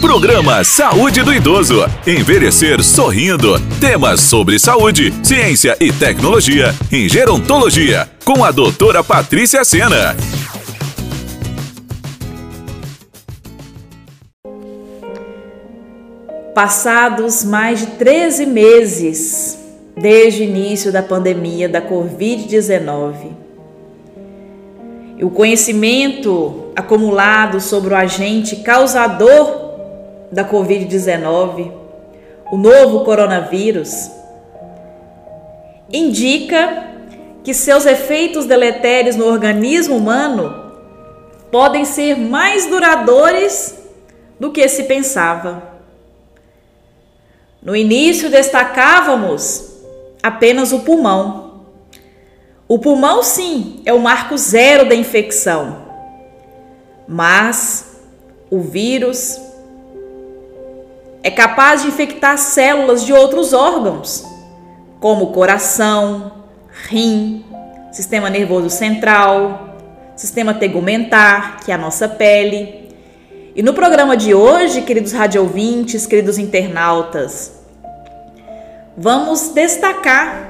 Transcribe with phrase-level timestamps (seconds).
[0.00, 1.84] Programa Saúde do Idoso.
[2.06, 3.58] Envelhecer sorrindo.
[3.80, 8.08] Temas sobre saúde, ciência e tecnologia em gerontologia.
[8.24, 10.16] Com a doutora Patrícia Sena.
[16.54, 19.58] Passados mais de 13 meses
[19.96, 23.14] desde o início da pandemia da Covid-19,
[25.18, 29.67] e o conhecimento acumulado sobre o agente causador
[30.30, 31.72] da Covid-19,
[32.50, 34.10] o novo coronavírus,
[35.92, 36.86] indica
[37.42, 40.72] que seus efeitos deletérios no organismo humano
[41.50, 43.74] podem ser mais duradouros
[44.38, 45.62] do que se pensava.
[47.62, 49.82] No início destacávamos
[50.22, 51.64] apenas o pulmão.
[52.68, 55.86] O pulmão, sim, é o marco zero da infecção,
[57.06, 57.96] mas
[58.50, 59.40] o vírus
[61.28, 64.24] é capaz de infectar células de outros órgãos,
[64.98, 66.32] como coração,
[66.88, 67.44] rim,
[67.92, 69.76] sistema nervoso central,
[70.16, 72.94] sistema tegumentar, que é a nossa pele.
[73.54, 77.52] E no programa de hoje, queridos radiovintes, queridos internautas,
[78.96, 80.48] vamos destacar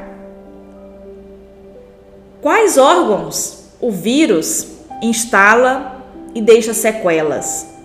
[2.41, 4.69] quais órgãos o vírus
[5.03, 6.05] instala
[6.37, 7.78] e deixa sequelas.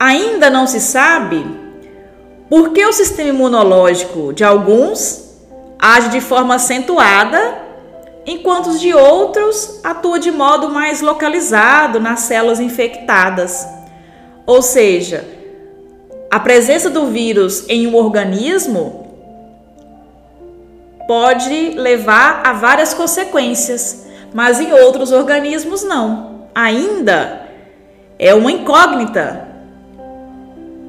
[0.00, 1.44] Ainda não se sabe
[2.48, 5.36] por que o sistema imunológico de alguns
[5.78, 7.58] age de forma acentuada,
[8.24, 13.68] enquanto os de outros atua de modo mais localizado nas células infectadas.
[14.46, 15.22] Ou seja,
[16.30, 19.06] a presença do vírus em um organismo
[21.06, 26.46] pode levar a várias consequências, mas em outros organismos não.
[26.54, 27.48] Ainda
[28.18, 29.49] é uma incógnita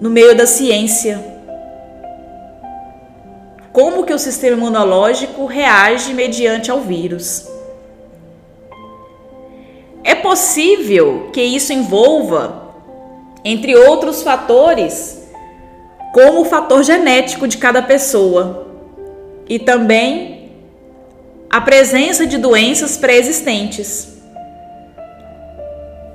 [0.02, 1.24] no meio da ciência.
[3.72, 7.48] Como que o sistema imunológico reage mediante ao vírus?
[10.04, 12.74] É possível que isso envolva,
[13.46, 15.22] entre outros fatores,
[16.12, 18.68] como o fator genético de cada pessoa
[19.48, 20.52] e também
[21.48, 24.11] a presença de doenças pré-existentes,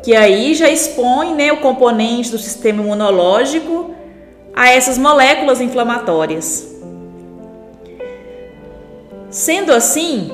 [0.07, 3.93] que aí já expõe né, o componente do sistema imunológico
[4.55, 6.77] a essas moléculas inflamatórias.
[9.29, 10.31] Sendo assim,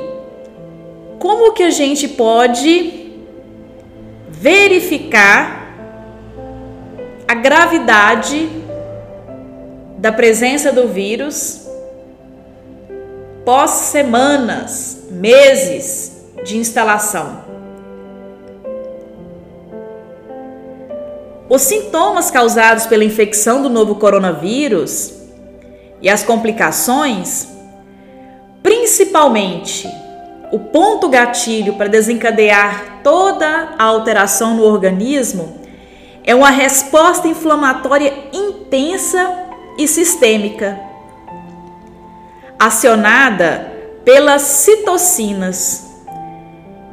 [1.19, 3.15] como que a gente pode
[4.29, 5.75] verificar
[7.27, 8.51] a gravidade
[9.97, 11.67] da presença do vírus
[13.43, 17.42] pós semanas, meses de instalação.
[21.53, 25.13] Os sintomas causados pela infecção do novo coronavírus
[26.01, 27.47] e as complicações,
[28.63, 29.87] principalmente
[30.51, 35.61] o ponto gatilho para desencadear toda a alteração no organismo,
[36.25, 39.31] é uma resposta inflamatória intensa
[39.77, 40.81] e sistêmica,
[42.59, 43.71] acionada
[44.07, 45.85] pelas citocinas.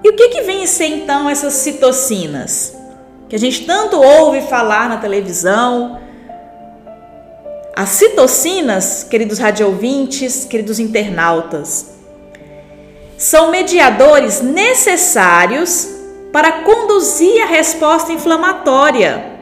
[0.03, 2.77] E o que, que vem ser então essas citocinas?
[3.29, 5.99] Que a gente tanto ouve falar na televisão.
[7.75, 11.95] As citocinas, queridos radiovintes, queridos internautas,
[13.17, 15.87] são mediadores necessários
[16.33, 19.37] para conduzir a resposta inflamatória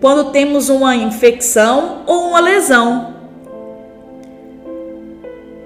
[0.00, 3.14] quando temos uma infecção ou uma lesão.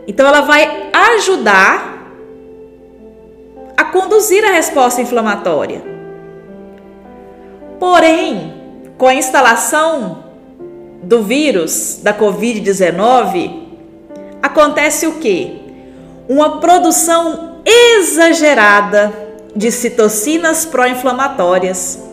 [0.09, 2.13] Então, ela vai ajudar
[3.77, 5.96] a conduzir a resposta inflamatória.
[7.79, 8.55] Porém,
[8.99, 10.25] com a instalação
[11.03, 13.67] do vírus da Covid-19,
[14.43, 15.61] acontece o que?
[16.29, 19.13] Uma produção exagerada
[19.55, 22.07] de citocinas pró-inflamatórias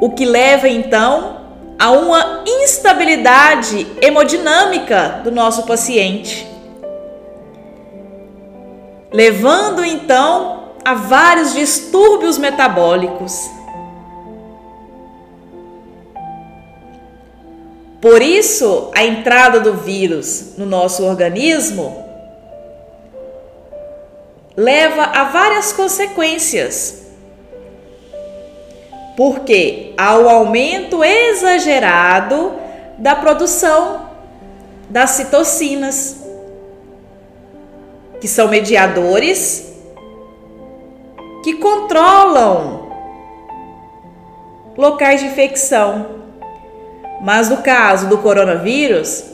[0.00, 1.38] o que leva então
[1.78, 6.46] a uma instabilidade hemodinâmica do nosso paciente,
[9.12, 10.57] levando então
[10.88, 13.50] a vários distúrbios metabólicos.
[18.00, 22.06] Por isso, a entrada do vírus no nosso organismo
[24.56, 27.02] leva a várias consequências
[29.14, 32.54] porque há o aumento exagerado
[32.96, 34.08] da produção
[34.88, 36.16] das citocinas,
[38.22, 39.67] que são mediadores
[41.48, 42.90] que controlam
[44.76, 46.18] locais de infecção.
[47.22, 49.24] Mas no caso do coronavírus,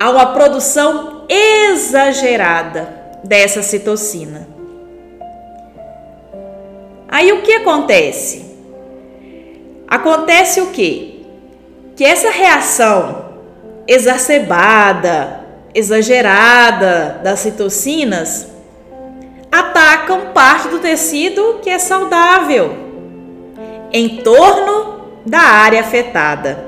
[0.00, 4.48] há uma produção exagerada dessa citocina.
[7.06, 8.56] Aí o que acontece?
[9.86, 11.20] Acontece o quê?
[11.94, 13.26] Que essa reação
[13.86, 15.40] exacerbada,
[15.74, 18.57] exagerada das citocinas
[19.50, 22.76] atacam parte do tecido que é saudável
[23.92, 26.66] em torno da área afetada.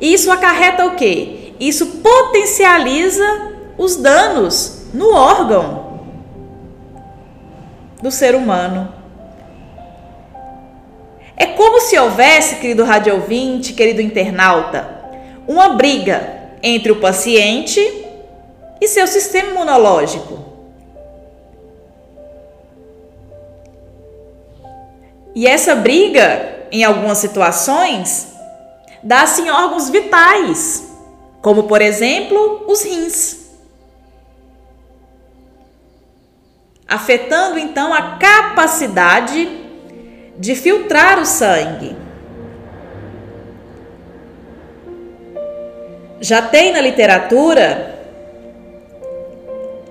[0.00, 1.52] Isso acarreta o quê?
[1.60, 6.00] Isso potencializa os danos no órgão
[8.02, 8.92] do ser humano.
[11.36, 14.88] É como se houvesse, querido rádio ouvinte, querido internauta,
[15.46, 17.80] uma briga entre o paciente
[18.80, 20.41] e seu sistema imunológico.
[25.34, 28.34] E essa briga, em algumas situações,
[29.02, 30.90] dá-se em órgãos vitais,
[31.40, 33.40] como por exemplo os rins,
[36.86, 39.48] afetando então a capacidade
[40.38, 41.96] de filtrar o sangue.
[46.20, 47.98] Já tem na literatura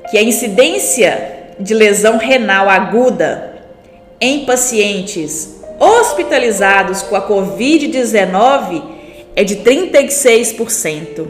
[0.09, 3.50] que a incidência de lesão renal aguda
[4.21, 8.83] em pacientes hospitalizados com a Covid-19
[9.35, 11.27] é de 36%.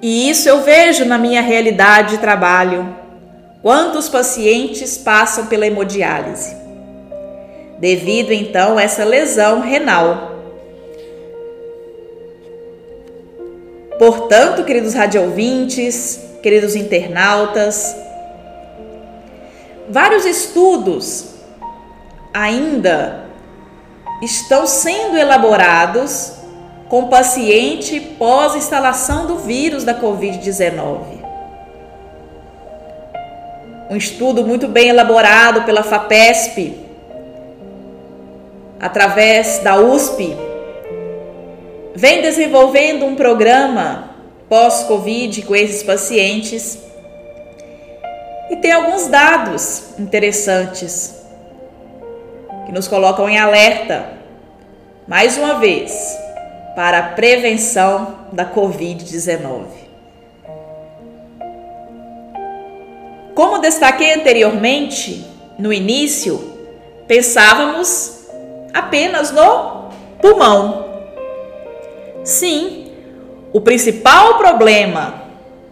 [0.00, 2.96] E isso eu vejo na minha realidade de trabalho.
[3.60, 6.54] Quantos pacientes passam pela hemodiálise?
[7.80, 10.30] Devido então a essa lesão renal.
[13.98, 17.96] Portanto, queridos radiovintes, queridos internautas,
[19.88, 21.34] vários estudos
[22.32, 23.26] ainda
[24.22, 26.32] estão sendo elaborados
[26.88, 31.22] com paciente pós-instalação do vírus da Covid-19.
[33.90, 36.78] Um estudo muito bem elaborado pela FAPESP,
[38.80, 40.36] através da USP,
[41.94, 44.10] vem desenvolvendo um programa
[44.48, 46.78] pós-Covid com esses pacientes
[48.52, 51.24] e tem alguns dados interessantes
[52.66, 54.12] que nos colocam em alerta,
[55.08, 55.90] mais uma vez,
[56.76, 59.64] para a prevenção da Covid-19.
[63.34, 65.26] Como destaquei anteriormente,
[65.58, 66.52] no início,
[67.08, 68.28] pensávamos
[68.74, 69.88] apenas no
[70.20, 70.92] pulmão.
[72.22, 72.92] Sim,
[73.50, 75.22] o principal problema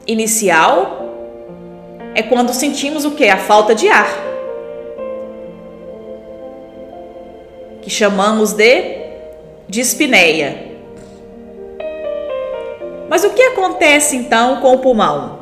[0.06, 0.99] inicial
[2.20, 3.28] é quando sentimos o que?
[3.28, 4.08] A falta de ar.
[7.82, 9.00] Que chamamos de
[9.68, 10.70] dispneia.
[13.08, 15.40] Mas o que acontece então com o pulmão?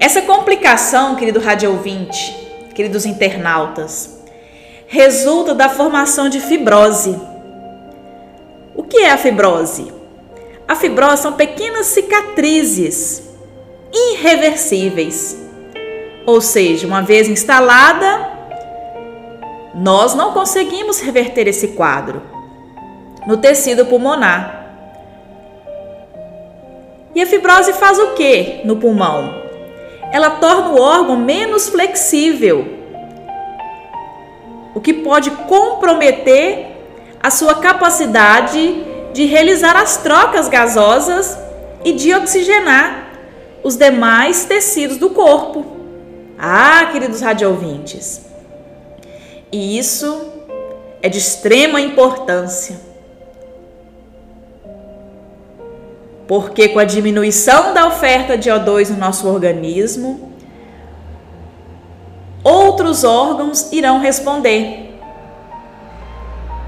[0.00, 2.34] Essa complicação, querido rádio ouvinte,
[2.74, 4.22] queridos internautas,
[4.86, 7.18] resulta da formação de fibrose
[8.78, 9.92] o que é a fibrose?
[10.68, 13.27] A fibrose são pequenas cicatrizes
[13.92, 15.36] irreversíveis.
[16.26, 18.28] Ou seja, uma vez instalada,
[19.74, 22.20] nós não conseguimos reverter esse quadro
[23.26, 24.66] no tecido pulmonar.
[27.14, 29.42] E a fibrose faz o que no pulmão?
[30.12, 32.66] Ela torna o órgão menos flexível,
[34.74, 36.66] o que pode comprometer
[37.22, 41.38] a sua capacidade de realizar as trocas gasosas
[41.84, 43.07] e de oxigenar
[43.62, 45.64] os demais tecidos do corpo.
[46.38, 48.22] Ah, queridos radiovintes,
[49.50, 50.32] e isso
[51.02, 52.80] é de extrema importância.
[56.26, 60.32] Porque com a diminuição da oferta de O2 no nosso organismo,
[62.44, 64.98] outros órgãos irão responder.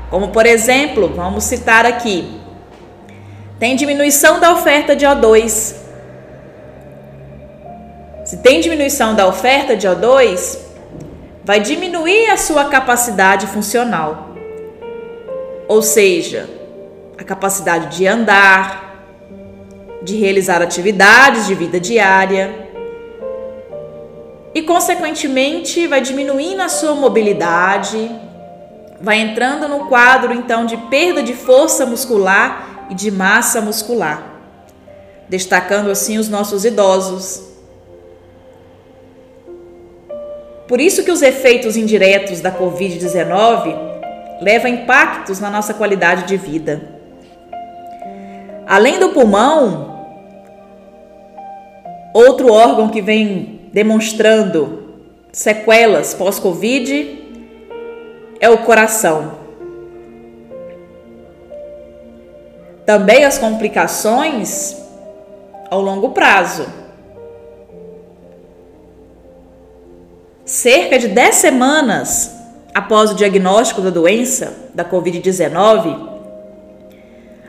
[0.08, 2.40] Como por exemplo, vamos citar aqui,
[3.58, 5.79] tem diminuição da oferta de O2.
[8.30, 10.56] Se tem diminuição da oferta de O2,
[11.42, 14.36] vai diminuir a sua capacidade funcional.
[15.66, 16.48] Ou seja,
[17.18, 19.04] a capacidade de andar,
[20.04, 22.70] de realizar atividades de vida diária.
[24.54, 28.08] E, consequentemente, vai diminuindo a sua mobilidade,
[29.00, 34.22] vai entrando no quadro então de perda de força muscular e de massa muscular,
[35.28, 37.49] destacando assim os nossos idosos.
[40.70, 43.76] Por isso que os efeitos indiretos da COVID-19
[44.40, 46.80] levam impactos na nossa qualidade de vida.
[48.68, 50.06] Além do pulmão,
[52.14, 54.94] outro órgão que vem demonstrando
[55.32, 57.18] sequelas pós-Covid
[58.40, 59.40] é o coração.
[62.86, 64.76] Também as complicações
[65.68, 66.64] ao longo prazo.
[70.60, 72.36] Cerca de 10 semanas
[72.74, 76.20] após o diagnóstico da doença, da Covid-19,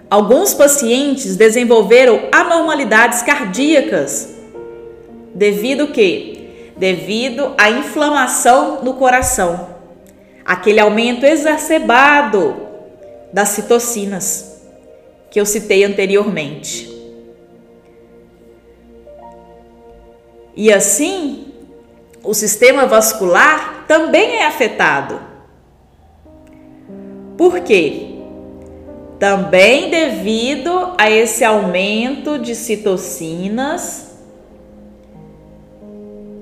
[0.09, 4.29] alguns pacientes desenvolveram anormalidades cardíacas
[5.35, 9.75] devido que devido à inflamação no coração,
[10.45, 12.55] aquele aumento exacerbado
[13.33, 14.61] das citocinas
[15.29, 16.89] que eu citei anteriormente.
[20.55, 21.50] E assim,
[22.23, 25.19] o sistema vascular também é afetado.
[27.37, 28.07] Por quê?
[29.19, 34.11] Também devido a esse aumento de citocinas,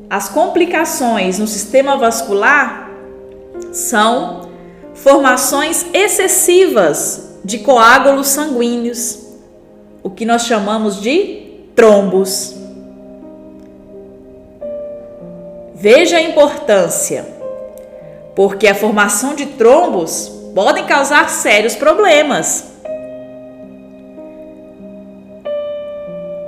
[0.09, 2.89] as complicações no sistema vascular
[3.71, 4.49] são
[4.93, 9.19] formações excessivas de coágulos sanguíneos,
[10.03, 12.58] o que nós chamamos de trombos.
[15.81, 17.25] Veja a importância,
[18.35, 22.65] porque a formação de trombos podem causar sérios problemas.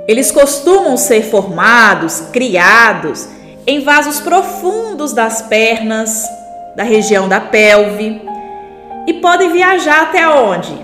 [0.06, 3.26] Eles costumam ser formados, criados
[3.66, 6.28] em vasos profundos das pernas,
[6.76, 8.20] da região da pelve
[9.06, 10.76] e podem viajar até onde?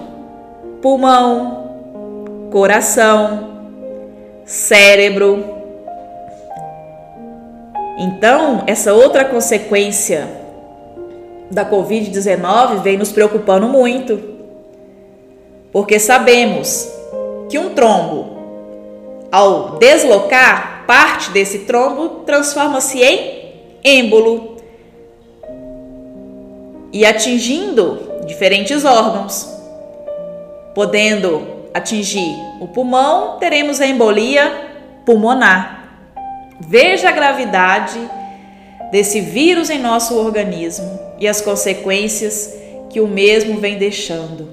[0.80, 3.50] Pulmão, coração,
[4.46, 5.57] cérebro
[7.98, 10.28] então, essa outra consequência
[11.50, 14.22] da Covid-19 vem nos preocupando muito,
[15.72, 16.88] porque sabemos
[17.48, 18.38] que um trombo,
[19.32, 23.52] ao deslocar, parte desse trombo transforma-se em
[23.82, 24.56] êmbolo
[26.92, 29.52] e atingindo diferentes órgãos,
[30.72, 31.42] podendo
[31.74, 34.70] atingir o pulmão, teremos a embolia
[35.04, 35.77] pulmonar.
[36.60, 37.98] Veja a gravidade
[38.90, 42.54] desse vírus em nosso organismo e as consequências
[42.90, 44.48] que o mesmo vem deixando.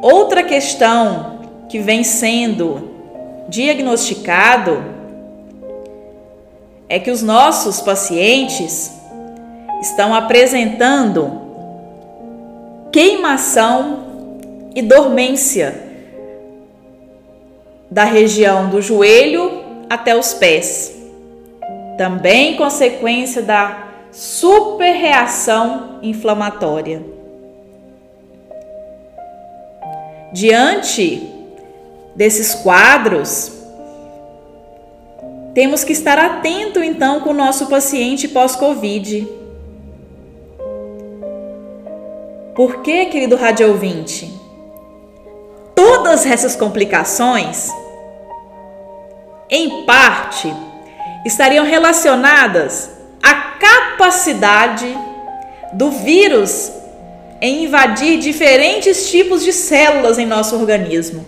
[0.00, 2.90] Outra questão que vem sendo
[3.48, 4.82] diagnosticado
[6.88, 8.92] é que os nossos pacientes
[9.82, 11.42] estão apresentando
[12.90, 14.06] queimação
[14.74, 15.87] e dormência
[17.90, 20.96] da região do joelho até os pés.
[21.96, 27.02] Também consequência da superreação inflamatória.
[30.32, 31.22] Diante
[32.14, 33.52] desses quadros,
[35.54, 39.26] temos que estar atento então com o nosso paciente pós-Covid.
[42.54, 44.37] Por que, querido rádio ouvinte?
[45.78, 47.70] Todas essas complicações,
[49.48, 50.52] em parte,
[51.24, 52.90] estariam relacionadas
[53.22, 54.92] à capacidade
[55.72, 56.72] do vírus
[57.40, 61.24] em invadir diferentes tipos de células em nosso organismo.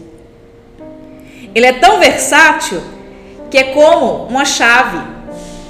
[1.54, 2.82] Ele é tão versátil
[3.52, 4.98] que é como uma chave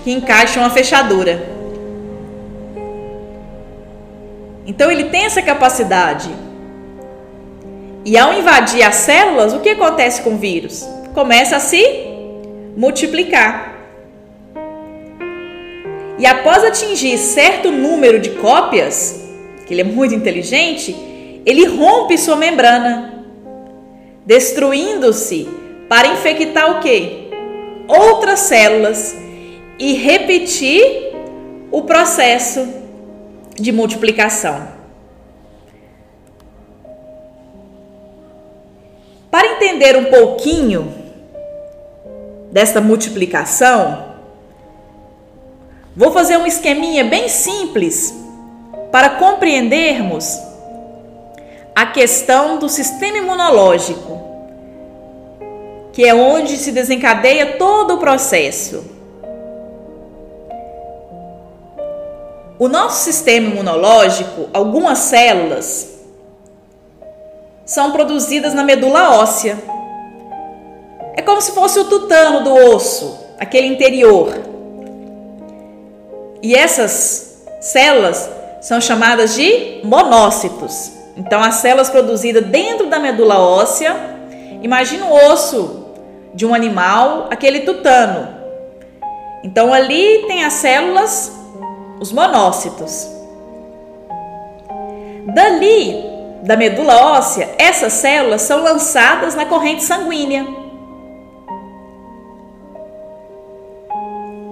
[0.02, 1.46] que encaixa uma fechadura.
[4.66, 6.30] Então ele tem essa capacidade
[8.04, 10.86] e ao invadir as células, o que acontece com o vírus?
[11.14, 11.84] Começa a se
[12.76, 13.70] multiplicar.
[16.18, 19.28] E após atingir certo número de cópias,
[19.66, 20.94] que ele é muito inteligente,
[21.44, 23.24] ele rompe sua membrana,
[24.24, 25.48] destruindo-se
[25.88, 27.28] para infectar o quê?
[27.88, 29.16] Outras células
[29.78, 31.10] e repetir
[31.70, 32.68] o processo
[33.54, 34.79] de multiplicação.
[39.30, 40.92] Para entender um pouquinho
[42.50, 44.06] desta multiplicação,
[45.96, 48.12] vou fazer um esqueminha bem simples
[48.90, 50.36] para compreendermos
[51.74, 54.20] a questão do sistema imunológico,
[55.92, 58.84] que é onde se desencadeia todo o processo.
[62.58, 65.99] O nosso sistema imunológico, algumas células,
[67.70, 69.56] são produzidas na medula óssea.
[71.14, 74.40] É como se fosse o tutano do osso, aquele interior.
[76.42, 78.28] E essas células
[78.60, 80.90] são chamadas de monócitos.
[81.16, 83.94] Então, as células produzidas dentro da medula óssea,
[84.60, 85.86] imagina o osso
[86.34, 88.34] de um animal, aquele tutano.
[89.44, 91.30] Então, ali tem as células,
[92.00, 93.06] os monócitos.
[95.32, 96.09] Dali,
[96.42, 100.46] da medula óssea, essas células são lançadas na corrente sanguínea.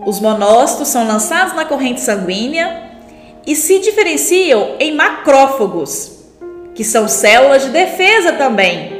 [0.04, 2.88] Os monócitos são lançados na corrente sanguínea
[3.46, 6.18] e se diferenciam em macrófagos,
[6.74, 8.92] que são células de defesa também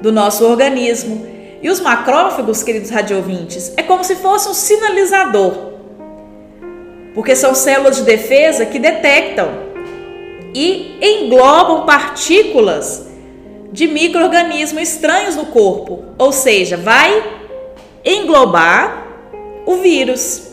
[0.00, 1.26] do nosso organismo.
[1.60, 5.72] E os macrófagos, queridos radiovintes, é como se fosse um sinalizador,
[7.14, 9.67] porque são células de defesa que detectam
[10.60, 13.06] e englobam partículas
[13.70, 17.22] de microorganismos estranhos no corpo, ou seja, vai
[18.04, 19.06] englobar
[19.64, 20.48] o vírus.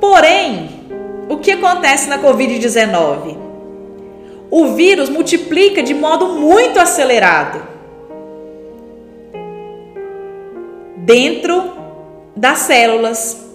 [0.00, 0.70] Porém,
[1.28, 3.36] o que acontece na Covid-19?
[4.50, 7.62] O vírus multiplica de modo muito acelerado
[10.96, 11.74] dentro
[12.34, 13.47] das células.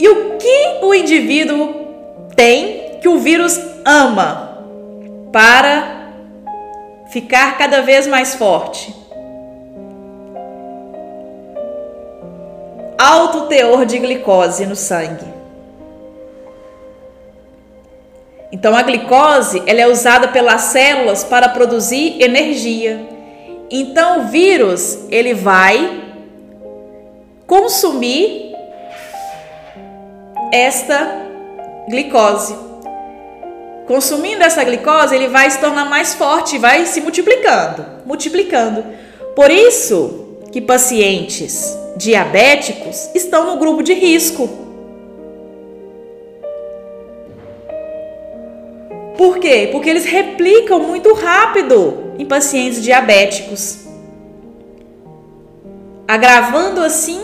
[0.00, 1.86] E o que o indivíduo
[2.34, 4.64] tem que o vírus ama
[5.30, 6.10] para
[7.12, 9.00] ficar cada vez mais forte?
[13.00, 15.24] alto teor de glicose no sangue.
[18.52, 23.00] Então a glicose, ela é usada pelas células para produzir energia.
[23.70, 26.02] Então o vírus, ele vai
[27.46, 28.49] consumir
[30.52, 31.26] esta
[31.88, 32.56] glicose.
[33.86, 38.84] Consumindo essa glicose, ele vai se tornar mais forte, vai se multiplicando, multiplicando.
[39.34, 44.48] Por isso que pacientes diabéticos estão no grupo de risco.
[49.16, 49.68] Por quê?
[49.70, 53.80] Porque eles replicam muito rápido em pacientes diabéticos,
[56.06, 57.20] agravando assim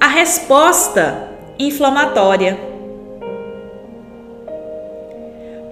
[0.00, 1.31] a resposta
[1.66, 2.58] inflamatória.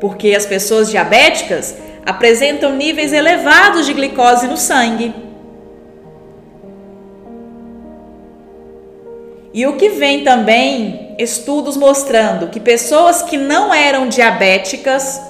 [0.00, 5.14] Porque as pessoas diabéticas apresentam níveis elevados de glicose no sangue.
[9.52, 15.20] E o que vem também estudos mostrando que pessoas que não eram diabéticas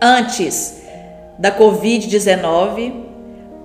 [0.00, 0.82] antes
[1.38, 3.04] da Covid-19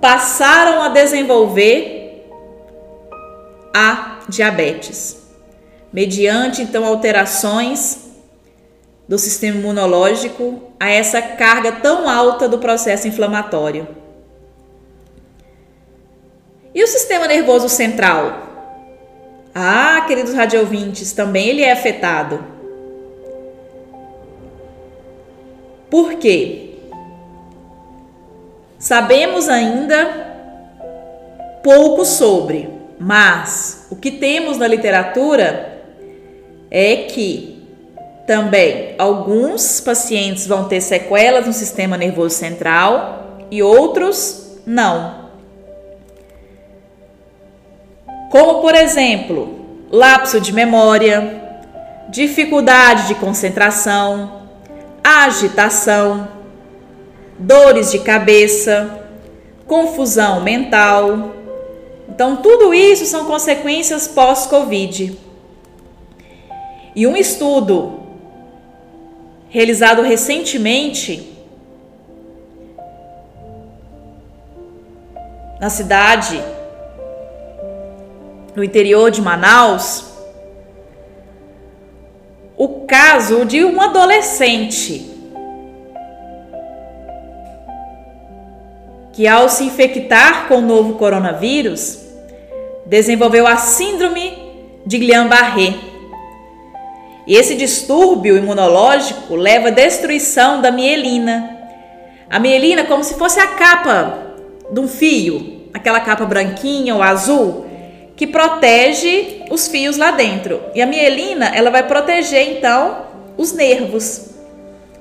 [0.02, 2.28] passaram a desenvolver
[3.74, 5.20] a diabetes,
[5.91, 8.12] mediante então alterações
[9.08, 13.88] do sistema imunológico a essa carga tão alta do processo inflamatório.
[16.73, 18.49] E o sistema nervoso central?
[19.54, 22.41] Ah, queridos radiovintes, também ele é afetado.
[25.89, 26.69] Por quê?
[28.80, 30.32] Sabemos ainda
[31.62, 35.70] pouco sobre, mas o que temos na literatura
[36.71, 37.62] é que
[38.25, 45.21] também alguns pacientes vão ter sequelas no sistema nervoso central e outros não.
[48.31, 49.60] como por exemplo,
[49.91, 51.43] lapso de memória,
[52.10, 54.43] dificuldade de concentração,
[55.03, 56.29] agitação,
[57.38, 59.05] dores de cabeça,
[59.67, 61.34] confusão mental.
[62.07, 65.17] Então, tudo isso são consequências pós-Covid.
[66.95, 68.01] E um estudo
[69.49, 71.32] realizado recentemente
[75.60, 76.41] na cidade
[78.56, 80.06] no interior de Manaus,
[82.58, 85.10] o caso de um adolescente
[89.13, 91.99] que, ao se infectar com o novo coronavírus,
[92.86, 94.38] desenvolveu a síndrome
[94.86, 95.90] de Guillain-Barré.
[97.25, 101.57] E esse distúrbio imunológico leva à destruição da mielina.
[102.29, 104.17] A mielina, como se fosse a capa
[104.71, 107.65] de um fio, aquela capa branquinha ou azul,
[108.15, 110.62] que protege os fios lá dentro.
[110.73, 113.05] E a mielina, ela vai proteger então
[113.38, 114.29] os nervos,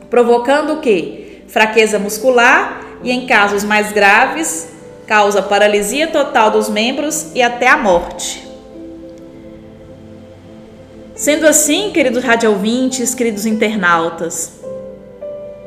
[0.09, 1.43] provocando o quê?
[1.47, 4.69] Fraqueza muscular e em casos mais graves,
[5.07, 8.50] causa paralisia total dos membros e até a morte.
[11.21, 14.53] Sendo assim, queridos radiovintes, queridos internautas,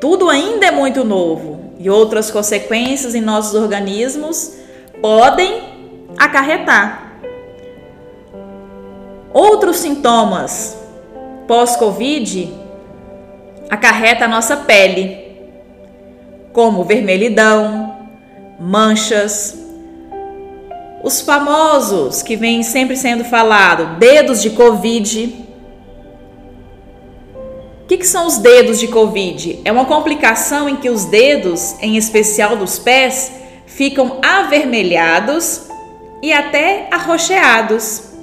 [0.01, 4.55] tudo ainda é muito novo e outras consequências em nossos organismos
[4.99, 5.61] podem
[6.17, 7.19] acarretar.
[9.31, 10.75] Outros sintomas
[11.47, 12.51] pós-Covid
[13.69, 15.37] acarreta a nossa pele,
[16.51, 18.07] como vermelhidão,
[18.59, 19.55] manchas,
[21.03, 25.42] os famosos que vêm sempre sendo falado, dedos de Covid.
[27.83, 29.59] O que, que são os dedos de Covid?
[29.65, 33.33] É uma complicação em que os dedos, em especial dos pés,
[33.65, 35.67] ficam avermelhados
[36.21, 38.13] e até arroxeados.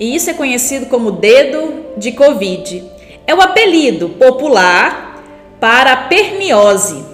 [0.00, 2.84] E isso é conhecido como dedo de Covid.
[3.24, 5.22] É o apelido popular
[5.60, 7.04] para a perniose,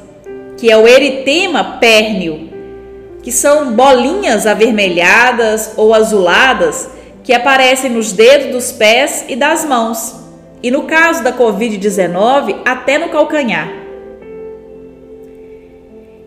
[0.56, 2.51] que é o eritema pérneo,
[3.22, 6.88] que são bolinhas avermelhadas ou azuladas
[7.22, 10.16] que aparecem nos dedos dos pés e das mãos.
[10.62, 13.68] E no caso da Covid-19, até no calcanhar.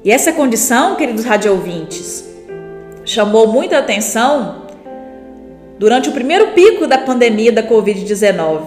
[0.04, 2.24] E essa condição, queridos radiovintes,
[3.04, 4.64] chamou muita atenção
[5.78, 8.62] durante o primeiro pico da pandemia da Covid-19.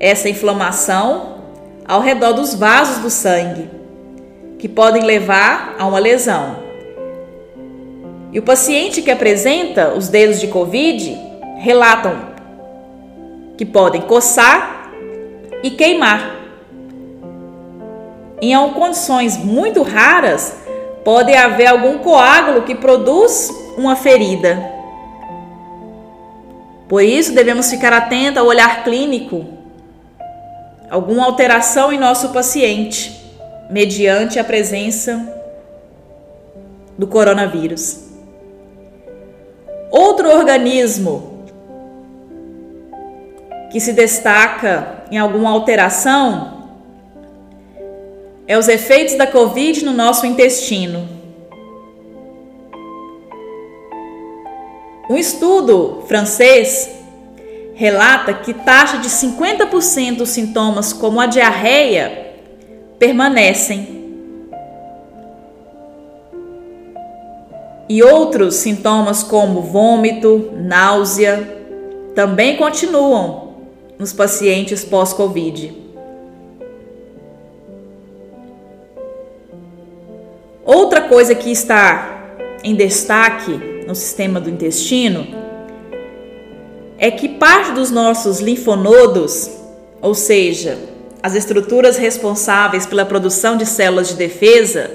[0.00, 1.38] Essa inflamação
[1.86, 3.70] ao redor dos vasos do sangue,
[4.58, 6.67] que podem levar a uma lesão.
[8.32, 11.18] E o paciente que apresenta os dedos de Covid
[11.58, 12.28] relatam
[13.56, 14.92] que podem coçar
[15.62, 16.36] e queimar.
[18.40, 20.56] Em condições muito raras,
[21.04, 24.72] pode haver algum coágulo que produz uma ferida.
[26.86, 29.44] Por isso, devemos ficar atentos ao olhar clínico,
[30.88, 33.20] alguma alteração em nosso paciente,
[33.70, 35.34] mediante a presença
[36.96, 38.07] do coronavírus.
[39.90, 41.44] Outro organismo
[43.70, 46.58] que se destaca em alguma alteração
[48.46, 51.08] é os efeitos da Covid no nosso intestino.
[55.10, 56.90] Um estudo francês
[57.74, 62.34] relata que taxa de 50% dos sintomas, como a diarreia,
[62.98, 63.97] permanecem.
[67.88, 71.56] E outros sintomas, como vômito, náusea,
[72.14, 73.54] também continuam
[73.98, 75.74] nos pacientes pós-Covid.
[80.64, 83.52] Outra coisa que está em destaque
[83.86, 85.26] no sistema do intestino
[86.98, 89.50] é que parte dos nossos linfonodos,
[90.02, 90.76] ou seja,
[91.22, 94.90] as estruturas responsáveis pela produção de células de defesa,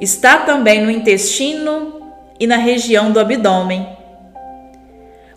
[0.00, 2.02] está também no intestino
[2.38, 3.86] e na região do abdômen.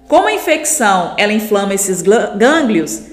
[0.08, 3.04] Como a infecção ela inflama esses gânglios,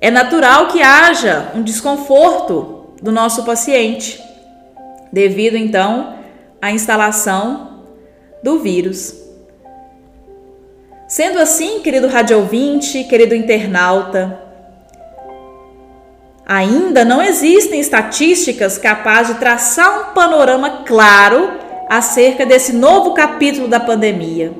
[0.00, 4.20] é natural que haja um desconforto do nosso paciente,
[5.12, 6.14] devido então
[6.60, 7.84] à instalação
[8.42, 9.14] do vírus.
[11.06, 14.47] Sendo assim, querido radiovinte, querido internauta,
[16.48, 21.50] ainda não existem estatísticas capazes de traçar um panorama claro
[21.88, 24.52] acerca desse novo capítulo da pandemia.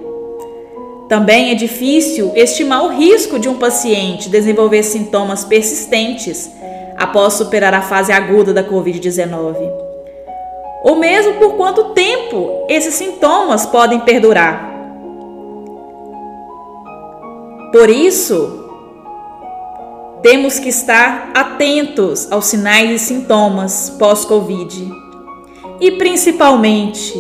[1.09, 6.51] Também é difícil estimar o risco de um paciente desenvolver sintomas persistentes
[6.99, 9.89] após superar a fase aguda da Covid-19
[10.83, 14.69] ou mesmo por quanto tempo esses sintomas podem perdurar.
[17.73, 18.68] Por isso,
[20.23, 24.93] temos que estar atentos aos sinais e sintomas pós-Covid.
[25.81, 27.15] E principalmente,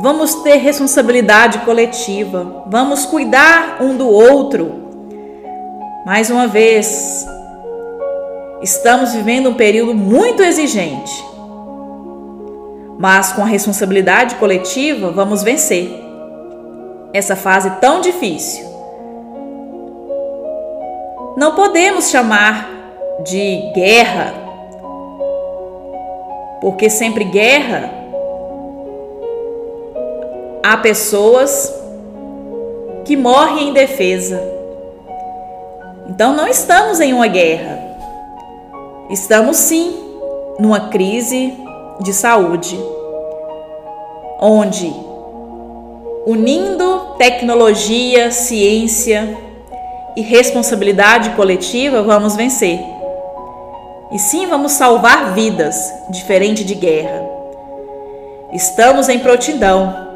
[0.00, 4.72] vamos ter responsabilidade coletiva, vamos cuidar um do outro.
[6.06, 7.26] Mais uma vez,
[8.62, 11.30] estamos vivendo um período muito exigente
[13.00, 15.90] mas com a responsabilidade coletiva vamos vencer
[17.14, 18.69] essa fase tão difícil.
[21.36, 22.68] Não podemos chamar
[23.22, 24.34] de guerra,
[26.60, 27.88] porque sempre guerra
[30.62, 31.72] há pessoas
[33.04, 34.42] que morrem em defesa.
[36.08, 37.78] Então não estamos em uma guerra.
[39.08, 39.96] Estamos sim
[40.58, 41.54] numa crise
[42.00, 42.78] de saúde,
[44.40, 44.92] onde,
[46.26, 49.49] unindo tecnologia, ciência
[50.16, 52.80] e responsabilidade coletiva, vamos vencer.
[54.12, 55.76] E sim, vamos salvar vidas,
[56.08, 57.22] diferente de guerra.
[58.52, 60.08] Estamos em prontidão.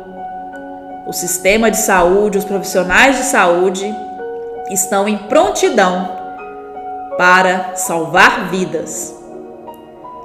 [1.06, 3.94] O sistema de saúde, os profissionais de saúde
[4.70, 6.10] estão em prontidão
[7.16, 9.14] para salvar vidas,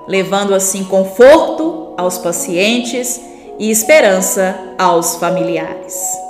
[0.08, 3.21] levando assim conforto aos pacientes
[3.60, 6.28] e esperança aos familiares.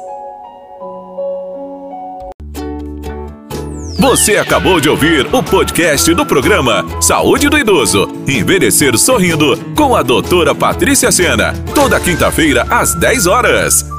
[4.00, 8.08] Você acabou de ouvir o podcast do programa Saúde do Idoso.
[8.26, 11.54] Envelhecer sorrindo com a doutora Patrícia Sena.
[11.76, 13.99] Toda quinta-feira às 10 horas.